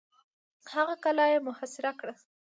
[0.73, 2.13] هغه قلا یې محاصره کړه.